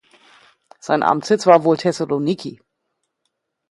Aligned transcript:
Sein 0.79 1.03
Amtssitz 1.03 1.45
war 1.45 1.63
wohl 1.63 1.77
Thessaloniki. 1.77 2.59